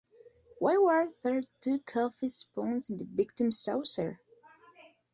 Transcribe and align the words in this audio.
Why 0.57 0.77
were 0.77 1.09
there 1.21 1.43
two 1.59 1.77
coffee 1.77 2.29
spoons 2.29 2.89
in 2.89 2.97
the 2.97 3.05
victim's 3.05 3.59
saucer? 3.59 4.19